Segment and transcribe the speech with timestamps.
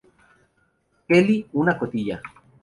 [1.09, 2.19] Kelly, una cotilla.